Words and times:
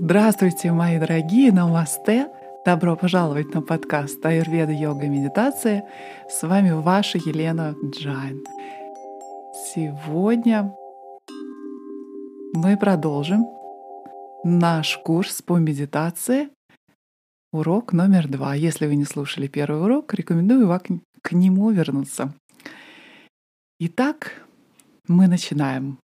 Здравствуйте, 0.00 0.70
мои 0.70 0.96
дорогие, 1.00 1.50
намасте! 1.50 2.28
Добро 2.64 2.94
пожаловать 2.94 3.52
на 3.52 3.62
подкаст 3.62 4.24
Аюрведа, 4.24 4.70
йога 4.70 5.06
и 5.06 5.08
медитация. 5.08 5.88
С 6.30 6.46
вами 6.46 6.70
ваша 6.70 7.18
Елена 7.18 7.74
Джайн. 7.84 8.44
Сегодня 9.74 10.72
мы 12.54 12.76
продолжим 12.76 13.44
наш 14.44 14.98
курс 14.98 15.42
по 15.42 15.58
медитации. 15.58 16.50
Урок 17.52 17.92
номер 17.92 18.28
два. 18.28 18.54
Если 18.54 18.86
вы 18.86 18.94
не 18.94 19.04
слушали 19.04 19.48
первый 19.48 19.82
урок, 19.82 20.14
рекомендую 20.14 20.68
вам 20.68 20.80
к 21.22 21.32
нему 21.32 21.72
вернуться. 21.72 22.32
Итак, 23.80 24.46
мы 25.08 25.26
начинаем. 25.26 25.98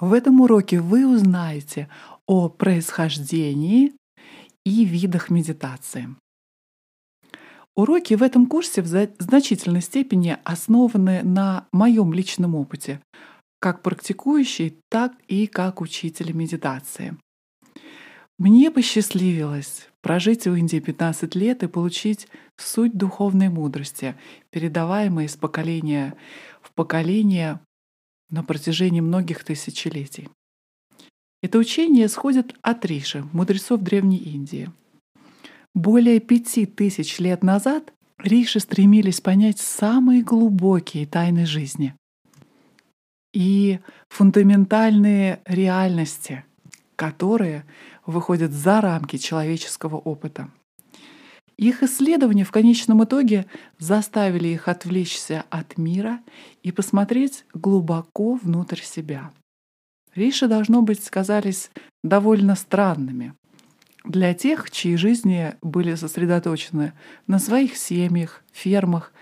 В 0.00 0.14
этом 0.14 0.40
уроке 0.40 0.80
вы 0.80 1.06
узнаете 1.06 1.88
о 2.26 2.48
происхождении 2.48 3.92
и 4.64 4.84
видах 4.84 5.30
медитации. 5.30 6.08
Уроки 7.76 8.14
в 8.14 8.22
этом 8.22 8.46
курсе 8.46 8.82
в 8.82 8.86
значительной 8.86 9.82
степени 9.82 10.38
основаны 10.44 11.22
на 11.22 11.66
моем 11.72 12.12
личном 12.12 12.54
опыте, 12.54 13.00
как 13.58 13.82
практикующий, 13.82 14.78
так 14.90 15.12
и 15.26 15.46
как 15.48 15.80
учитель 15.80 16.32
медитации. 16.32 17.16
Мне 18.38 18.70
посчастливилось 18.70 19.88
прожить 20.02 20.46
в 20.46 20.54
Индии 20.54 20.78
15 20.78 21.34
лет 21.34 21.62
и 21.62 21.68
получить 21.68 22.28
суть 22.56 22.96
духовной 22.96 23.48
мудрости, 23.48 24.16
передаваемой 24.50 25.26
из 25.26 25.36
поколения 25.36 26.16
в 26.60 26.72
поколение 26.74 27.60
на 28.30 28.42
протяжении 28.44 29.00
многих 29.00 29.44
тысячелетий. 29.44 30.28
Это 31.44 31.58
учение 31.58 32.06
исходит 32.06 32.54
от 32.62 32.86
Риши, 32.86 33.22
мудрецов 33.34 33.82
Древней 33.82 34.16
Индии. 34.16 34.70
Более 35.74 36.18
пяти 36.18 36.64
тысяч 36.64 37.18
лет 37.18 37.42
назад 37.42 37.92
Риши 38.16 38.60
стремились 38.60 39.20
понять 39.20 39.58
самые 39.58 40.22
глубокие 40.22 41.06
тайны 41.06 41.44
жизни 41.44 41.94
и 43.34 43.78
фундаментальные 44.08 45.42
реальности, 45.44 46.46
которые 46.96 47.66
выходят 48.06 48.52
за 48.52 48.80
рамки 48.80 49.18
человеческого 49.18 49.96
опыта. 49.96 50.48
Их 51.58 51.82
исследования 51.82 52.44
в 52.44 52.52
конечном 52.52 53.04
итоге 53.04 53.44
заставили 53.78 54.48
их 54.48 54.66
отвлечься 54.66 55.44
от 55.50 55.76
мира 55.76 56.20
и 56.62 56.72
посмотреть 56.72 57.44
глубоко 57.52 58.36
внутрь 58.36 58.80
себя. 58.80 59.30
Риши, 60.14 60.48
должно 60.48 60.82
быть, 60.82 61.02
сказались 61.02 61.70
довольно 62.02 62.54
странными 62.54 63.34
для 64.04 64.34
тех, 64.34 64.70
чьи 64.70 64.96
жизни 64.96 65.54
были 65.62 65.94
сосредоточены 65.94 66.92
на 67.26 67.38
своих 67.38 67.76
семьях, 67.76 68.44
фермах 68.52 69.12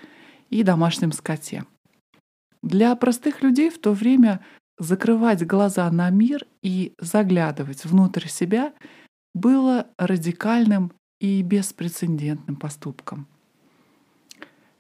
и 0.51 0.63
домашнем 0.63 1.13
скоте. 1.13 1.65
Для 2.63 2.95
простых 2.97 3.43
людей 3.43 3.71
в 3.71 3.81
то 3.81 3.93
время 3.93 4.41
закрывать 4.79 5.47
глаза 5.47 5.91
на 5.91 6.11
мир 6.11 6.47
и 6.63 6.93
заглядывать 6.99 7.85
внутрь 7.85 8.27
себя 8.27 8.73
было 9.35 9.87
радикальным 9.99 10.93
и 11.21 11.43
беспрецедентным 11.43 12.57
поступком. 12.57 13.29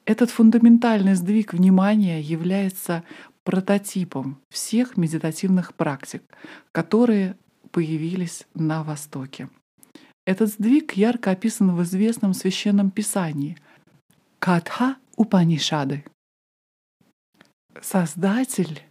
Этот 0.04 0.30
фундаментальный 0.30 1.14
сдвиг 1.14 1.54
внимания 1.54 2.20
является 2.20 3.04
прототипом 3.44 4.40
всех 4.50 4.96
медитативных 4.96 5.74
практик, 5.74 6.22
которые 6.72 7.36
появились 7.70 8.46
на 8.54 8.82
Востоке. 8.82 9.48
Этот 10.24 10.50
сдвиг 10.50 10.92
ярко 10.92 11.30
описан 11.30 11.74
в 11.74 11.82
известном 11.82 12.34
священном 12.34 12.90
писании 12.90 13.58
Катха 14.38 14.96
Упанишады. 15.16 16.04
Создатель, 17.80 18.82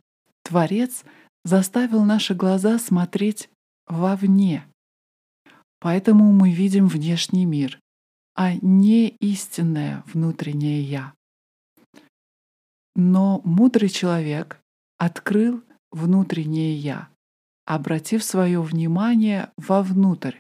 Творец 0.44 1.03
заставил 1.45 2.03
наши 2.03 2.33
глаза 2.33 2.79
смотреть 2.79 3.50
вовне, 3.88 4.66
Поэтому 5.81 6.31
мы 6.31 6.51
видим 6.51 6.88
внешний 6.88 7.45
мир, 7.45 7.79
а 8.35 8.53
не 8.62 9.09
истинное 9.19 10.03
внутреннее 10.06 10.83
«я». 10.83 11.13
Но 13.03 13.41
мудрый 13.44 13.89
человек 13.89 14.62
открыл 15.00 15.63
внутреннее 15.91 16.75
«я», 16.75 17.09
обратив 17.66 18.23
свое 18.23 18.62
внимание 18.62 19.51
вовнутрь, 19.57 20.38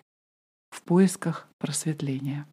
в 0.69 0.83
поисках 0.83 1.49
просветления. 1.57 2.45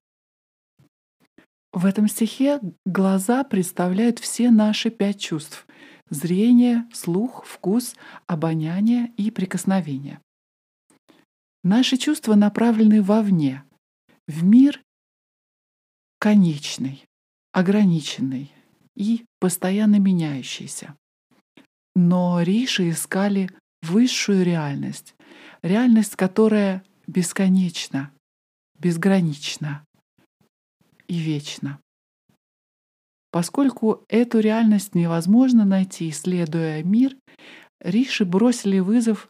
В 1.75 1.85
этом 1.85 2.09
стихе 2.09 2.59
глаза 2.87 3.45
представляют 3.45 4.19
все 4.19 4.51
наши 4.51 4.89
пять 4.89 5.21
чувств— 5.21 5.67
зрение, 6.09 6.89
слух, 6.91 7.45
вкус, 7.45 7.95
обоняние 8.27 9.13
и 9.19 9.31
прикосновение. 9.31 10.23
Наши 11.63 11.99
чувства 11.99 12.35
направлены 12.35 13.03
вовне, 13.03 13.63
в 14.27 14.43
мир 14.43 14.83
конечный, 16.19 17.05
ограниченный 17.53 18.51
и 18.99 19.25
постоянно 19.39 20.01
меняющийся. 20.01 20.97
Но 21.95 22.43
Риши 22.43 22.91
искали 22.91 23.49
высшую 23.83 24.45
реальность, 24.45 25.15
реальность, 25.63 26.17
которая 26.17 26.83
бесконечна, 27.07 28.13
безгранична 28.79 29.85
и 31.07 31.17
вечна. 31.17 31.79
Поскольку 33.31 34.05
эту 34.09 34.41
реальность 34.41 34.95
невозможно 34.95 35.65
найти, 35.65 36.11
исследуя 36.11 36.83
мир, 36.83 37.17
Риши 37.81 38.25
бросили 38.25 38.81
вызов 38.81 39.29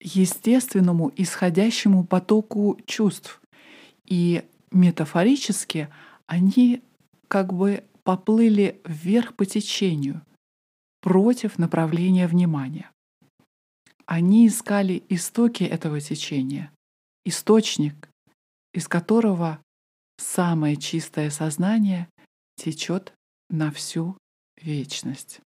естественному 0.00 1.12
исходящему 1.16 2.04
потоку 2.04 2.78
чувств. 2.86 3.42
И 4.06 4.42
метафорически 4.70 5.88
они 6.26 6.82
как 7.28 7.52
бы 7.52 7.84
поплыли 8.02 8.80
вверх 8.84 9.34
по 9.36 9.44
течению, 9.46 10.22
против 11.00 11.58
направления 11.58 12.26
внимания. 12.26 12.90
Они 14.06 14.46
искали 14.46 15.02
истоки 15.08 15.64
этого 15.64 16.00
течения, 16.00 16.72
источник, 17.24 18.10
из 18.72 18.88
которого 18.88 19.62
самое 20.18 20.76
чистое 20.76 21.30
сознание 21.30 22.08
течет 22.56 23.14
на 23.48 23.70
всю 23.70 24.16
вечность. 24.60 25.40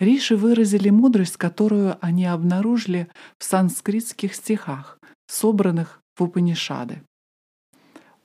Риши 0.00 0.36
выразили 0.36 0.90
мудрость, 0.90 1.36
которую 1.36 1.98
они 2.04 2.26
обнаружили 2.26 3.08
в 3.38 3.44
санскритских 3.44 4.34
стихах, 4.34 4.98
собранных 5.26 6.00
в 6.16 6.24
Упанишады. 6.24 7.02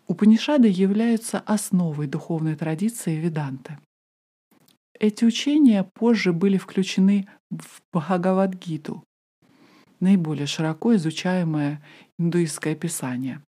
Упанишады 0.10 0.68
являются 0.68 1.40
основой 1.40 2.08
духовной 2.08 2.56
традиции 2.56 3.16
Веданты. 3.16 3.78
Эти 5.00 5.24
учения 5.24 5.84
позже 5.94 6.34
были 6.34 6.58
включены 6.58 7.28
в 7.52 7.80
Бхагавадгиту, 7.94 9.04
наиболее 10.00 10.48
широко 10.48 10.96
изучаемое 10.96 11.84
индуистское 12.18 12.74
писание. 12.74 13.44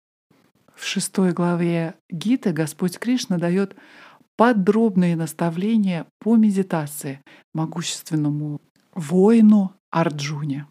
В 0.75 0.83
шестой 0.83 1.31
главе 1.31 1.93
Гиты 2.09 2.53
Господь 2.53 2.97
Кришна 2.97 3.37
дает 3.37 3.75
подробные 4.35 5.15
наставления 5.15 6.07
по 6.19 6.37
медитации 6.37 7.21
могущественному 7.53 8.61
воину 8.95 9.73
Арджуне. 9.91 10.65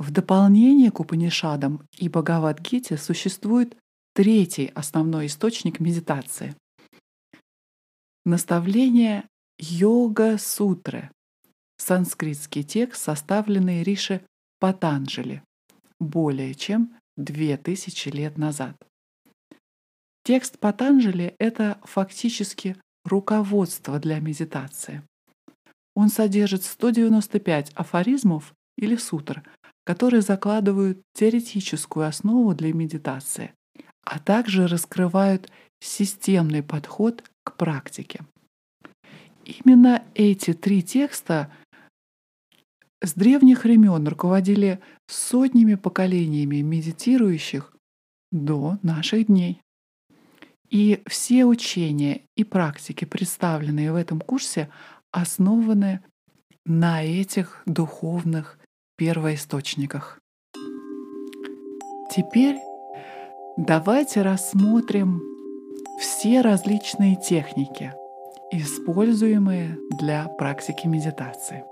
В 0.00 0.10
дополнение 0.10 0.90
к 0.90 0.98
Упанишадам 0.98 1.82
и 1.96 2.08
Бхагавадгите 2.08 2.96
существует 2.96 3.76
третий 4.14 4.66
основной 4.74 5.26
источник 5.26 5.80
медитации. 5.80 6.56
Наставление 8.24 9.28
Йога-сутры, 9.58 11.10
санскритский 11.78 12.62
текст, 12.62 13.02
составленный 13.02 13.82
Риши 13.82 14.22
Патанджали 14.58 15.42
более 16.00 16.54
чем 16.54 16.96
две 17.16 17.56
тысячи 17.56 18.08
лет 18.08 18.38
назад. 18.38 18.76
Текст 20.24 20.58
Патанджали— 20.58 21.34
это 21.38 21.78
фактически 21.84 22.76
руководство 23.04 23.98
для 23.98 24.18
медитации. 24.20 25.02
Он 25.94 26.08
содержит 26.08 26.64
195 26.64 27.72
афоризмов 27.74 28.54
или 28.76 28.96
сутр, 28.96 29.42
которые 29.84 30.22
закладывают 30.22 31.02
теоретическую 31.14 32.06
основу 32.06 32.54
для 32.54 32.72
медитации, 32.72 33.52
а 34.04 34.18
также 34.18 34.66
раскрывают 34.66 35.50
системный 35.80 36.62
подход 36.62 37.24
к 37.44 37.56
практике. 37.56 38.20
Именно 39.44 40.04
эти 40.14 40.52
три 40.52 40.82
текста 40.82 41.50
с 43.02 43.14
древних 43.14 43.64
времен 43.64 44.06
руководили 44.06 44.80
сотнями 45.06 45.74
поколениями 45.74 46.56
медитирующих 46.56 47.74
до 48.30 48.78
наших 48.82 49.26
дней. 49.26 49.60
И 50.68 51.02
все 51.06 51.46
учения 51.46 52.22
и 52.36 52.44
практики, 52.44 53.04
представленные 53.04 53.92
в 53.92 53.96
этом 53.96 54.20
курсе, 54.20 54.70
основаны 55.10 56.00
на 56.64 57.02
этих 57.02 57.62
духовных 57.66 58.58
первоисточниках. 58.96 60.20
Теперь 62.14 62.56
давайте 63.66 64.22
рассмотрим 64.22 65.22
все 66.00 66.40
различные 66.40 67.16
техники, 67.16 67.92
используемые 68.50 69.78
для 69.98 70.28
практики 70.28 70.86
медитации. 70.86 71.64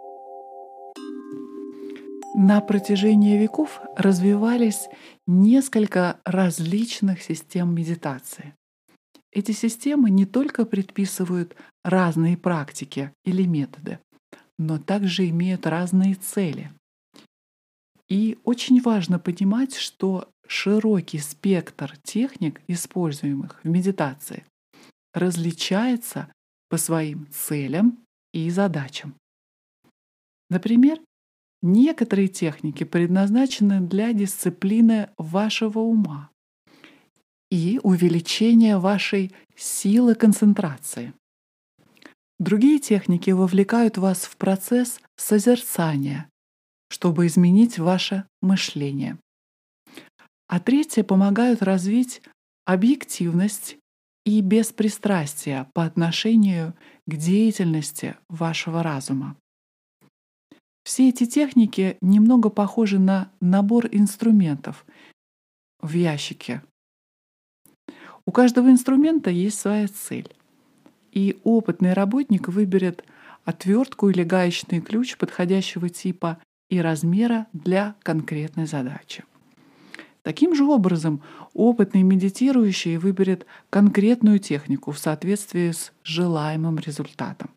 На 2.35 2.61
протяжении 2.61 3.39
веков 3.39 3.81
развивались 3.97 4.89
несколько 5.27 6.21
различных 6.25 7.23
систем 7.23 7.75
медитации. 7.75 8.55
Эти 9.33 9.53
системы 9.53 10.11
не 10.11 10.27
только 10.27 10.67
предписывают 10.67 11.57
разные 11.83 12.37
практики 12.37 13.13
или 13.25 13.45
методы, 13.45 13.99
но 14.59 14.79
также 14.79 15.27
имеют 15.31 15.67
разные 15.67 16.15
цели. 16.15 16.71
И 18.09 18.39
очень 18.45 18.81
важно 18.81 19.19
понимать, 19.19 19.77
что 19.77 20.31
широкий 20.47 21.19
спектр 21.19 21.97
техник, 22.03 22.61
используемых 22.67 23.61
в 23.63 23.69
медитации, 23.69 24.45
различается 25.13 26.33
по 26.69 26.79
своим 26.79 27.27
целям 27.31 27.99
и 28.33 28.49
задачам. 28.51 29.15
Например, 30.51 30.99
некоторые 31.63 32.29
техники 32.29 32.85
предназначены 32.85 33.81
для 33.81 34.13
дисциплины 34.13 35.11
вашего 35.19 35.81
ума 35.81 36.31
и 37.51 37.81
увеличения 37.83 38.79
вашей 38.79 39.33
силы 39.57 40.15
концентрации. 40.15 41.13
Другие 42.39 42.79
техники 42.79 43.31
вовлекают 43.31 43.99
вас 43.99 44.21
в 44.25 44.37
процесс 44.37 45.01
созерцания, 45.17 46.31
чтобы 46.89 47.27
изменить 47.27 47.79
ваше 47.79 48.25
мышление. 48.41 49.19
А 50.47 50.61
третьи 50.61 51.03
помогают 51.03 51.63
развить 51.63 52.23
объективность 52.65 53.77
и 54.25 54.41
беспристрастие 54.41 55.71
по 55.75 55.85
отношению 55.85 56.75
к 57.07 57.17
деятельности 57.17 58.17
вашего 58.29 58.83
разума. 58.83 59.37
Все 60.85 61.11
эти 61.11 61.27
техники 61.27 61.99
немного 62.01 62.49
похожи 62.49 62.99
на 62.99 63.31
набор 63.41 63.89
инструментов 63.91 64.87
в 65.81 65.93
ящике. 65.93 66.63
У 68.25 68.33
каждого 68.33 68.71
инструмента 68.71 69.31
есть 69.31 69.59
своя 69.59 69.89
цель 69.89 70.35
и 71.13 71.39
опытный 71.45 71.93
работник 71.93 72.49
выберет 72.49 73.05
отвертку 73.45 74.11
или 74.11 74.23
гаечный 74.23 74.81
ключ 74.81 75.17
подходящего 75.17 75.89
типа 75.89 76.39
и 76.69 76.81
размера 76.81 77.47
для 77.53 77.95
конкретной 78.03 78.67
задачи. 78.67 79.25
Таким 80.23 80.55
же 80.55 80.65
образом, 80.65 81.23
опытный 81.55 82.03
медитирующий 82.03 82.97
выберет 82.97 83.47
конкретную 83.71 84.39
технику 84.39 84.93
в 84.93 84.99
соответствии 84.99 85.71
с 85.71 85.93
желаемым 86.03 86.79
результатом. 86.79 87.51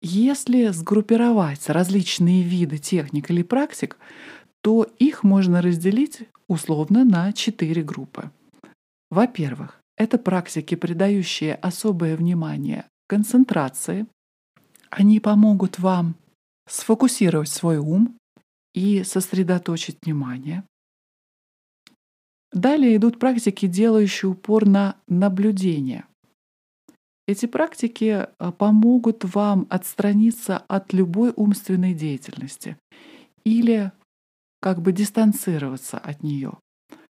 Если 0.00 0.68
сгруппировать 0.68 1.68
различные 1.68 2.42
виды 2.42 2.78
техник 2.78 3.30
или 3.30 3.42
практик, 3.42 3.98
то 4.62 4.86
их 4.98 5.24
можно 5.24 5.60
разделить 5.60 6.20
условно 6.48 7.04
на 7.04 7.32
четыре 7.32 7.82
группы. 7.82 8.30
Во-первых, 9.10 9.80
это 9.96 10.18
практики, 10.18 10.74
придающие 10.74 11.54
особое 11.54 12.16
внимание 12.16 12.86
концентрации. 13.08 14.06
Они 14.90 15.20
помогут 15.20 15.78
вам 15.78 16.14
сфокусировать 16.68 17.48
свой 17.48 17.78
ум 17.78 18.18
и 18.74 19.04
сосредоточить 19.04 19.98
внимание. 20.02 20.64
Далее 22.52 22.96
идут 22.96 23.18
практики, 23.18 23.66
делающие 23.66 24.30
упор 24.30 24.66
на 24.66 24.96
наблюдение. 25.08 26.06
Эти 27.26 27.46
практики 27.46 28.28
а, 28.38 28.52
помогут 28.52 29.24
вам 29.24 29.66
отстраниться 29.68 30.58
от 30.58 30.92
любой 30.92 31.32
умственной 31.34 31.92
деятельности 31.92 32.76
или 33.44 33.92
как 34.60 34.80
бы 34.80 34.92
дистанцироваться 34.92 35.98
от 35.98 36.22
нее 36.22 36.58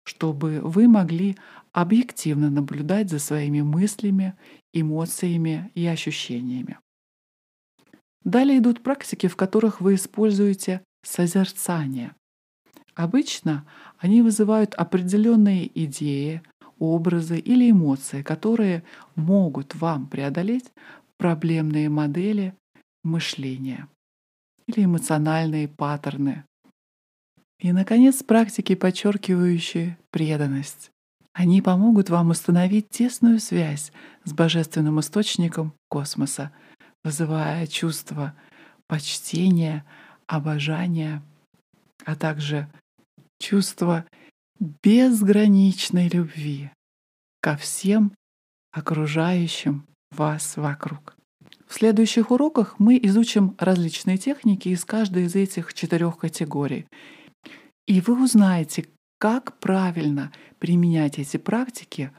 чтобы 0.08 0.60
вы 0.62 0.88
могли 0.88 1.36
объективно 1.72 2.50
наблюдать 2.50 3.10
за 3.10 3.18
своими 3.18 3.60
мыслями, 3.60 4.34
эмоциями 4.72 5.70
и 5.74 5.86
ощущениями. 5.86 6.78
Далее 8.28 8.58
идут 8.58 8.82
практики, 8.82 9.26
в 9.26 9.36
которых 9.36 9.80
вы 9.80 9.94
используете 9.94 10.82
созерцание. 11.02 12.14
Обычно 12.94 13.66
они 13.96 14.20
вызывают 14.20 14.74
определенные 14.74 15.66
идеи, 15.86 16.42
образы 16.78 17.38
или 17.38 17.70
эмоции, 17.70 18.20
которые 18.20 18.82
могут 19.14 19.74
вам 19.76 20.06
преодолеть 20.08 20.66
проблемные 21.16 21.88
модели 21.88 22.54
мышления 23.02 23.88
или 24.66 24.84
эмоциональные 24.84 25.66
паттерны 25.66 26.44
и, 27.60 27.72
наконец, 27.72 28.22
практики, 28.22 28.74
подчеркивающие 28.74 29.96
преданность. 30.10 30.90
Они 31.32 31.62
помогут 31.62 32.10
вам 32.10 32.28
установить 32.28 32.90
тесную 32.90 33.40
связь 33.40 33.90
с 34.24 34.34
божественным 34.34 35.00
источником 35.00 35.72
космоса, 35.88 36.52
вызывая 37.08 37.66
чувство 37.66 38.34
почтения, 38.86 39.82
обожания, 40.26 41.22
а 42.04 42.14
также 42.16 42.68
чувство 43.40 44.04
безграничной 44.60 46.08
любви 46.08 46.70
ко 47.40 47.56
всем 47.56 48.12
окружающим 48.72 49.86
вас 50.10 50.58
вокруг. 50.58 51.16
В 51.66 51.72
следующих 51.72 52.30
уроках 52.30 52.78
мы 52.78 52.98
изучим 53.02 53.54
различные 53.58 54.18
техники 54.18 54.68
из 54.68 54.84
каждой 54.84 55.24
из 55.24 55.34
этих 55.34 55.72
четырех 55.72 56.18
категорий 56.18 56.86
и 57.86 58.02
вы 58.02 58.22
узнаете, 58.22 58.86
как 59.18 59.58
правильно 59.60 60.30
применять 60.58 61.18
эти 61.18 61.38
практики 61.38 62.12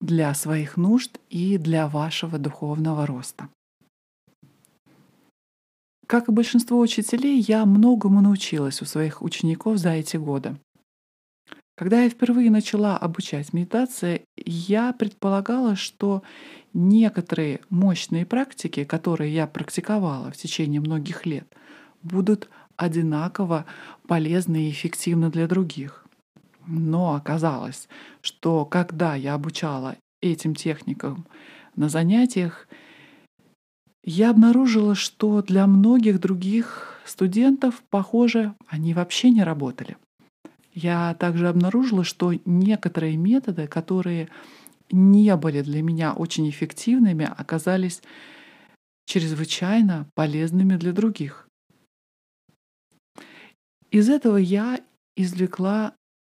для 0.00 0.32
своих 0.32 0.78
нужд 0.78 1.20
и 1.28 1.58
для 1.58 1.88
вашего 1.88 2.38
духовного 2.38 3.06
роста. 3.06 3.50
Как 6.06 6.28
и 6.28 6.32
большинство 6.32 6.78
учителей, 6.78 7.40
я 7.40 7.66
многому 7.66 8.20
научилась 8.20 8.80
у 8.80 8.84
своих 8.84 9.22
учеников 9.22 9.78
за 9.78 9.90
эти 9.90 10.16
годы. 10.16 10.56
Когда 11.76 12.02
я 12.02 12.08
впервые 12.08 12.50
начала 12.50 12.96
обучать 12.96 13.52
медитации, 13.52 14.22
я 14.36 14.92
предполагала, 14.92 15.76
что 15.76 16.22
некоторые 16.72 17.60
мощные 17.70 18.24
практики, 18.24 18.84
которые 18.84 19.34
я 19.34 19.46
практиковала 19.46 20.30
в 20.30 20.36
течение 20.36 20.80
многих 20.80 21.26
лет, 21.26 21.46
будут 22.02 22.48
одинаково 22.76 23.66
полезны 24.06 24.68
и 24.68 24.70
эффективны 24.70 25.30
для 25.30 25.48
других. 25.48 26.06
Но 26.66 27.14
оказалось, 27.14 27.88
что 28.22 28.64
когда 28.64 29.14
я 29.16 29.34
обучала 29.34 29.96
этим 30.20 30.54
техникам 30.54 31.26
на 31.74 31.88
занятиях, 31.88 32.68
я 34.06 34.30
обнаружила, 34.30 34.94
что 34.94 35.42
для 35.42 35.66
многих 35.66 36.20
других 36.20 37.00
студентов, 37.04 37.82
похоже, 37.90 38.54
они 38.68 38.94
вообще 38.94 39.30
не 39.30 39.42
работали. 39.42 39.96
Я 40.72 41.14
также 41.14 41.48
обнаружила, 41.48 42.04
что 42.04 42.32
некоторые 42.44 43.16
методы, 43.16 43.66
которые 43.66 44.28
не 44.92 45.34
были 45.36 45.62
для 45.62 45.82
меня 45.82 46.12
очень 46.12 46.48
эффективными, 46.48 47.28
оказались 47.36 48.00
чрезвычайно 49.06 50.08
полезными 50.14 50.76
для 50.76 50.92
других. 50.92 51.48
Из 53.90 54.08
этого 54.08 54.36
я 54.36 54.80
извлекла 55.16 55.94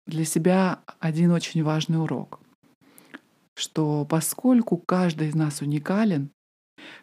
для 0.07 0.25
себя 0.25 0.81
один 1.01 1.33
очень 1.33 1.65
важный 1.65 2.01
урок, 2.01 2.41
что 3.57 4.05
поскольку 4.05 4.77
каждый 4.77 5.29
из 5.29 5.35
нас 5.35 5.63
уникален, 5.63 6.31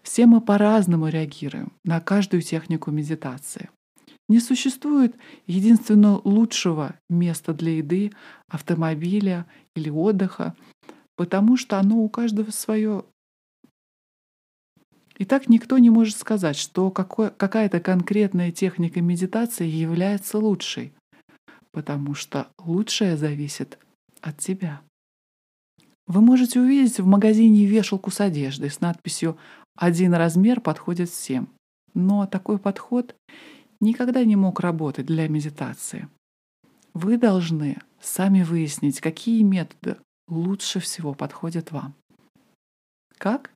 все 0.01 0.25
мы 0.25 0.41
по-разному 0.41 1.07
реагируем 1.07 1.71
на 1.83 1.99
каждую 1.99 2.41
технику 2.41 2.91
медитации. 2.91 3.69
Не 4.29 4.39
существует 4.39 5.15
единственно 5.47 6.19
лучшего 6.23 6.95
места 7.09 7.53
для 7.53 7.77
еды, 7.77 8.13
автомобиля 8.47 9.45
или 9.75 9.89
отдыха, 9.89 10.55
потому 11.15 11.57
что 11.57 11.77
оно 11.77 11.97
у 11.97 12.09
каждого 12.09 12.51
свое. 12.51 13.05
И 15.17 15.25
так 15.25 15.49
никто 15.49 15.77
не 15.77 15.89
может 15.89 16.17
сказать, 16.17 16.55
что 16.55 16.89
какая-то 16.89 17.79
конкретная 17.79 18.51
техника 18.51 19.01
медитации 19.01 19.67
является 19.67 20.37
лучшей, 20.37 20.93
потому 21.71 22.15
что 22.15 22.47
лучшее 22.57 23.17
зависит 23.17 23.77
от 24.21 24.37
тебя. 24.37 24.81
Вы 26.07 26.21
можете 26.21 26.59
увидеть 26.59 26.99
в 26.99 27.05
магазине 27.05 27.65
вешалку 27.65 28.09
с 28.11 28.19
одеждой 28.19 28.69
с 28.69 28.81
надписью 28.81 29.37
«Один 29.75 30.13
размер 30.13 30.61
подходит 30.61 31.09
всем». 31.09 31.49
Но 31.93 32.25
такой 32.25 32.57
подход 32.57 33.15
никогда 33.79 34.23
не 34.23 34.35
мог 34.35 34.59
работать 34.59 35.05
для 35.05 35.27
медитации. 35.27 36.07
Вы 36.93 37.17
должны 37.17 37.77
сами 38.01 38.43
выяснить, 38.43 38.99
какие 38.99 39.43
методы 39.43 39.97
лучше 40.27 40.79
всего 40.79 41.13
подходят 41.13 41.71
вам. 41.71 41.93
Как? 43.17 43.51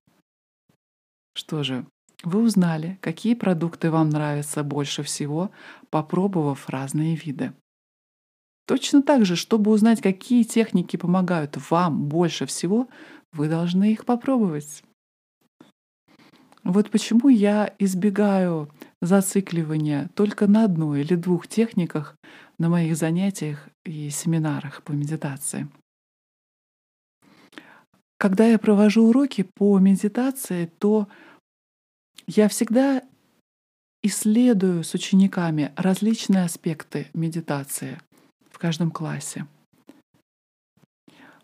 Что 1.36 1.64
же, 1.64 1.86
вы 2.24 2.42
узнали, 2.42 2.98
какие 3.02 3.36
продукты 3.36 3.92
вам 3.92 4.10
нравятся 4.10 4.64
больше 4.64 5.04
всего, 5.04 5.52
попробовав 5.90 6.70
разные 6.70 7.16
виды. 7.16 7.54
Точно 8.66 9.02
так 9.02 9.26
же, 9.26 9.36
чтобы 9.36 9.72
узнать, 9.72 10.02
какие 10.02 10.44
техники 10.44 10.98
помогают 10.98 11.58
вам 11.70 12.08
больше 12.08 12.46
всего, 12.46 12.88
вы 13.32 13.48
должны 13.50 13.92
их 13.94 14.06
попробовать. 14.06 14.84
Вот 16.68 16.92
почему 16.92 17.30
я 17.30 17.74
избегаю 17.80 18.70
зацикливания 19.02 20.10
только 20.16 20.48
на 20.48 20.66
одной 20.66 21.00
или 21.00 21.16
двух 21.16 21.48
техниках 21.48 22.18
на 22.60 22.68
моих 22.68 22.98
занятиях 22.98 23.70
и 23.86 24.10
семинарах 24.10 24.84
по 24.84 24.92
медитации. 24.92 25.70
Когда 28.18 28.46
я 28.46 28.60
провожу 28.60 29.08
уроки 29.08 29.48
по 29.56 29.80
медитации, 29.80 30.70
то 30.78 31.08
я 32.28 32.50
всегда 32.50 33.02
исследую 34.04 34.84
с 34.84 34.94
учениками 34.94 35.72
различные 35.78 36.44
аспекты 36.44 37.08
медитации 37.14 37.98
в 38.52 38.60
каждом 38.60 38.92
классе. 38.92 39.48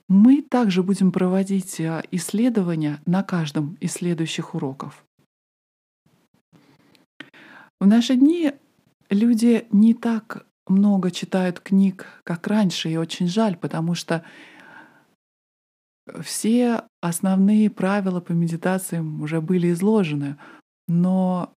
Мы 0.10 0.42
также 0.42 0.84
будем 0.84 1.14
проводить 1.14 1.80
э, 1.80 2.04
исследования 2.12 3.00
на 3.06 3.24
каждом 3.24 3.78
из 3.80 3.94
следующих 3.94 4.54
уроков. 4.54 5.06
В 7.84 7.86
наши 7.86 8.16
дни 8.16 8.54
люди 9.10 9.68
не 9.74 9.94
так 9.94 10.46
много 10.70 11.12
читают 11.12 11.60
книг, 11.60 12.08
как 12.24 12.48
раньше, 12.48 12.90
и 12.90 12.96
очень 12.96 13.28
жаль, 13.28 13.58
потому 13.58 13.94
что 13.94 14.24
все 16.22 16.84
основные 17.02 17.70
правила 17.70 18.22
по 18.22 18.32
медитациям 18.32 19.22
уже 19.22 19.42
были 19.42 19.74
изложены, 19.74 20.38
но 20.88 21.54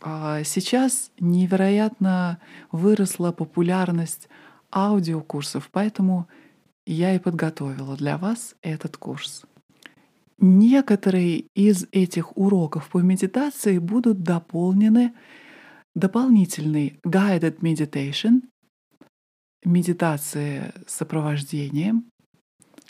а, 0.00 0.44
сейчас 0.44 1.10
невероятно 1.18 2.38
выросла 2.70 3.32
популярность 3.32 4.28
аудиокурсов, 4.70 5.70
поэтому 5.72 6.28
я 6.86 7.16
и 7.16 7.18
подготовила 7.18 7.96
для 7.96 8.16
вас 8.16 8.54
этот 8.62 8.96
курс. 8.96 9.42
Некоторые 10.38 11.46
из 11.54 11.86
этих 11.92 12.36
уроков 12.36 12.88
по 12.90 12.98
медитации 12.98 13.78
будут 13.78 14.22
дополнены 14.22 15.14
дополнительной 15.94 17.00
guided 17.06 17.60
meditation, 17.60 18.42
медитация 19.64 20.72
с 20.86 20.94
сопровождением, 20.94 22.10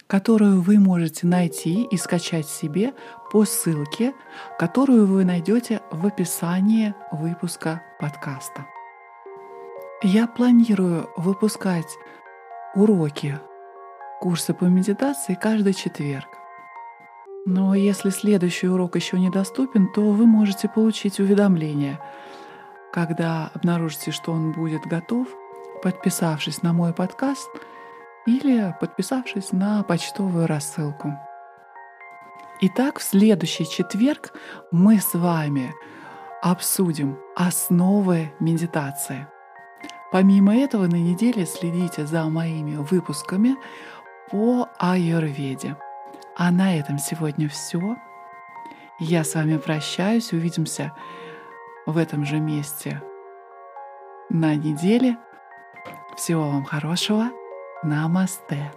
которую 0.07 0.61
вы 0.61 0.79
можете 0.79 1.27
найти 1.27 1.85
и 1.85 1.97
скачать 1.97 2.47
себе 2.47 2.93
по 3.31 3.45
ссылке, 3.45 4.15
которую 4.59 5.07
вы 5.07 5.25
найдете 5.25 5.81
в 5.91 6.07
описании 6.07 6.95
выпуска 7.11 7.83
подкаста. 7.99 8.67
Я 10.03 10.27
планирую 10.27 11.09
выпускать 11.17 11.97
уроки 12.75 13.39
курса 14.21 14.55
по 14.55 14.65
медитации 14.65 15.35
каждый 15.35 15.75
четверг. 15.75 16.42
Но 17.45 17.75
если 17.75 18.11
следующий 18.11 18.69
урок 18.69 18.95
еще 18.95 19.19
недоступен, 19.19 19.93
то 19.93 20.01
вы 20.01 20.27
можете 20.27 20.69
получить 20.69 21.19
уведомление, 21.19 21.99
когда 22.93 23.51
обнаружите, 23.55 24.13
что 24.13 24.31
он 24.33 24.53
будет 24.53 24.83
готов, 24.83 25.27
подписавшись 25.83 26.63
на 26.63 26.73
мой 26.73 26.93
подкаст 26.93 27.51
или 28.27 28.75
подписавшись 28.81 29.51
на 29.51 29.83
почтовую 29.83 30.47
рассылку. 30.47 31.19
Итак, 32.61 33.01
в 33.01 33.03
следующий 33.03 33.69
четверг 33.69 34.33
мы 34.71 35.01
с 35.01 35.15
вами 35.15 35.75
обсудим 36.43 37.19
основы 37.35 38.33
медитации. 38.39 39.27
Помимо 40.13 40.57
этого, 40.57 40.87
на 40.87 40.95
неделе 40.95 41.45
следите 41.45 42.07
за 42.07 42.23
моими 42.25 42.77
выпусками 42.77 43.57
по 44.31 44.69
аюрведе. 44.79 45.77
А 46.37 46.51
на 46.51 46.79
этом 46.79 46.99
сегодня 46.99 47.49
все. 47.49 47.97
Я 48.99 49.25
с 49.25 49.35
вами 49.35 49.57
прощаюсь. 49.59 50.33
Увидимся 50.33 50.93
в 51.87 51.97
этом 51.99 52.25
же 52.25 52.41
месте 52.41 53.03
на 54.29 54.55
неделе. 54.55 55.17
Всего 56.17 56.49
вам 56.49 56.65
хорошего. 56.65 57.31
Намасте. 57.83 58.73